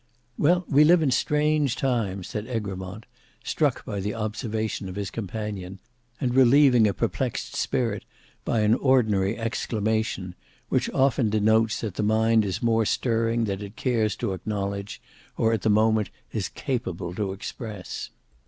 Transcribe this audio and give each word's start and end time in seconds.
"Well, 0.35 0.65
we 0.67 0.83
live 0.83 1.03
in 1.03 1.11
strange 1.11 1.75
times," 1.75 2.27
said 2.27 2.47
Egremont, 2.47 3.05
struck 3.43 3.85
by 3.85 3.99
the 3.99 4.15
observation 4.15 4.89
of 4.89 4.95
his 4.95 5.11
companion, 5.11 5.77
and 6.19 6.33
relieving 6.33 6.87
a 6.87 6.91
perplexed 6.95 7.55
spirit 7.55 8.03
by 8.43 8.61
an 8.61 8.73
ordinary 8.73 9.37
exclamation, 9.37 10.33
which 10.69 10.89
often 10.89 11.29
denotes 11.29 11.81
that 11.81 11.93
the 11.93 12.01
mind 12.01 12.45
is 12.45 12.63
more 12.63 12.83
stirring 12.83 13.43
than 13.43 13.61
it 13.61 13.75
cares 13.75 14.15
to 14.15 14.33
acknowledge, 14.33 14.99
or 15.37 15.53
at 15.53 15.61
the 15.61 15.69
moment 15.69 16.09
is 16.31 16.49
capable 16.49 17.13
to 17.13 17.31
express. 17.31 18.09